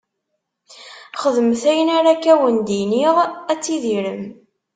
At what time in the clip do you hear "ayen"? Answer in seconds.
1.71-1.89